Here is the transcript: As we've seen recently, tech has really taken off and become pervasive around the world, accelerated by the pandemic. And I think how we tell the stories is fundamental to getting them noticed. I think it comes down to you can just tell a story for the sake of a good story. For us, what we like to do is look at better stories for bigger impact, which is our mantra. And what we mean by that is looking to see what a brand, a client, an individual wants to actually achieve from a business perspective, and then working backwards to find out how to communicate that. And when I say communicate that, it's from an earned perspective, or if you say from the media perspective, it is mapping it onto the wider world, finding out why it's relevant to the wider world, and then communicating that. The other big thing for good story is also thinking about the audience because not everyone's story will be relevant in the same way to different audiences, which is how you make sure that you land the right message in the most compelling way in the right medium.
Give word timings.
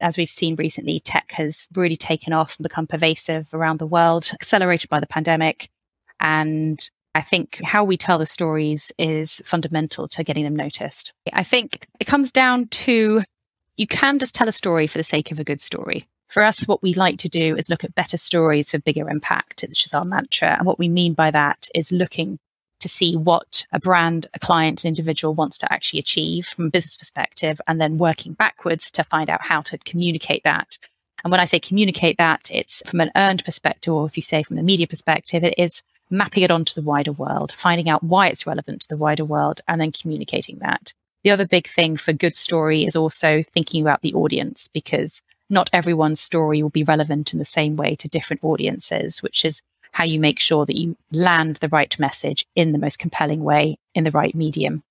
As 0.00 0.16
we've 0.16 0.30
seen 0.30 0.56
recently, 0.56 1.00
tech 1.00 1.32
has 1.32 1.66
really 1.74 1.96
taken 1.96 2.32
off 2.32 2.56
and 2.56 2.64
become 2.64 2.86
pervasive 2.86 3.48
around 3.54 3.78
the 3.78 3.86
world, 3.86 4.30
accelerated 4.32 4.90
by 4.90 5.00
the 5.00 5.06
pandemic. 5.06 5.68
And 6.20 6.78
I 7.14 7.22
think 7.22 7.60
how 7.64 7.82
we 7.82 7.96
tell 7.96 8.18
the 8.18 8.26
stories 8.26 8.92
is 8.98 9.40
fundamental 9.46 10.06
to 10.08 10.22
getting 10.22 10.44
them 10.44 10.56
noticed. 10.56 11.12
I 11.32 11.42
think 11.42 11.86
it 11.98 12.06
comes 12.06 12.30
down 12.30 12.68
to 12.68 13.22
you 13.76 13.86
can 13.86 14.18
just 14.18 14.34
tell 14.34 14.48
a 14.48 14.52
story 14.52 14.86
for 14.86 14.98
the 14.98 15.04
sake 15.04 15.30
of 15.30 15.40
a 15.40 15.44
good 15.44 15.60
story. 15.60 16.06
For 16.28 16.42
us, 16.42 16.66
what 16.66 16.82
we 16.82 16.92
like 16.94 17.18
to 17.18 17.28
do 17.28 17.56
is 17.56 17.70
look 17.70 17.84
at 17.84 17.94
better 17.94 18.16
stories 18.16 18.70
for 18.70 18.78
bigger 18.78 19.08
impact, 19.08 19.64
which 19.68 19.86
is 19.86 19.94
our 19.94 20.04
mantra. 20.04 20.56
And 20.56 20.66
what 20.66 20.78
we 20.78 20.88
mean 20.88 21.14
by 21.14 21.30
that 21.30 21.68
is 21.74 21.92
looking 21.92 22.38
to 22.80 22.88
see 22.88 23.16
what 23.16 23.64
a 23.72 23.80
brand, 23.80 24.26
a 24.34 24.38
client, 24.38 24.84
an 24.84 24.88
individual 24.88 25.34
wants 25.34 25.58
to 25.58 25.72
actually 25.72 26.00
achieve 26.00 26.46
from 26.46 26.66
a 26.66 26.70
business 26.70 26.96
perspective, 26.96 27.60
and 27.66 27.80
then 27.80 27.98
working 27.98 28.34
backwards 28.34 28.90
to 28.92 29.04
find 29.04 29.30
out 29.30 29.42
how 29.42 29.62
to 29.62 29.78
communicate 29.78 30.42
that. 30.44 30.78
And 31.24 31.30
when 31.30 31.40
I 31.40 31.46
say 31.46 31.58
communicate 31.58 32.18
that, 32.18 32.50
it's 32.52 32.82
from 32.88 33.00
an 33.00 33.10
earned 33.16 33.44
perspective, 33.44 33.92
or 33.92 34.06
if 34.06 34.16
you 34.16 34.22
say 34.22 34.42
from 34.42 34.56
the 34.56 34.62
media 34.62 34.86
perspective, 34.86 35.42
it 35.42 35.54
is 35.58 35.82
mapping 36.10 36.42
it 36.42 36.50
onto 36.50 36.74
the 36.74 36.86
wider 36.86 37.12
world, 37.12 37.52
finding 37.52 37.88
out 37.88 38.02
why 38.02 38.28
it's 38.28 38.46
relevant 38.46 38.82
to 38.82 38.88
the 38.88 38.96
wider 38.96 39.24
world, 39.24 39.60
and 39.66 39.80
then 39.80 39.92
communicating 39.92 40.58
that. 40.58 40.92
The 41.24 41.30
other 41.30 41.46
big 41.46 41.66
thing 41.66 41.96
for 41.96 42.12
good 42.12 42.36
story 42.36 42.84
is 42.84 42.94
also 42.94 43.42
thinking 43.42 43.82
about 43.82 44.02
the 44.02 44.14
audience 44.14 44.68
because 44.68 45.22
not 45.50 45.70
everyone's 45.72 46.20
story 46.20 46.62
will 46.62 46.70
be 46.70 46.84
relevant 46.84 47.32
in 47.32 47.38
the 47.38 47.44
same 47.44 47.76
way 47.76 47.96
to 47.96 48.08
different 48.08 48.44
audiences, 48.44 49.22
which 49.22 49.44
is 49.44 49.62
how 49.96 50.04
you 50.04 50.20
make 50.20 50.38
sure 50.38 50.66
that 50.66 50.76
you 50.76 50.94
land 51.10 51.56
the 51.56 51.70
right 51.70 51.98
message 51.98 52.44
in 52.54 52.72
the 52.72 52.78
most 52.78 52.98
compelling 52.98 53.42
way 53.42 53.78
in 53.94 54.04
the 54.04 54.10
right 54.10 54.34
medium. 54.34 54.82